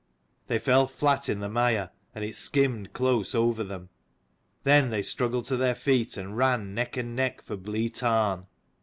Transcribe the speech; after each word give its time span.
They 0.47 0.57
fell 0.57 0.87
flat 0.87 1.29
in 1.29 1.41
the 1.41 1.47
mire, 1.47 1.91
and 2.15 2.25
it 2.25 2.35
skimmed 2.35 2.91
close 2.91 3.35
over 3.35 3.63
them. 3.63 3.89
Then 4.63 4.89
they 4.89 5.03
struggled 5.03 5.45
to 5.45 5.57
their 5.57 5.75
feet 5.75 6.17
and 6.17 6.35
ran 6.35 6.73
neck 6.73 6.97
and 6.97 7.15
neck 7.15 7.43
for 7.43 7.55
Blea 7.55 7.91
tarn. 7.93 8.47